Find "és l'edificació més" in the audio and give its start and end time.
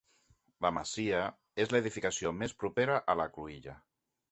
1.65-2.57